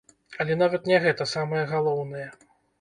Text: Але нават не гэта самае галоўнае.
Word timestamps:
Але 0.43 0.57
нават 0.61 0.89
не 0.93 0.97
гэта 1.05 1.29
самае 1.35 1.63
галоўнае. 1.77 2.27